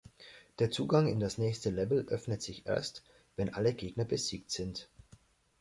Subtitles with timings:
[0.57, 3.03] Der Zugang in das nächste Level öffnet sich erst,
[3.35, 4.89] wenn alle Gegner besiegt sind.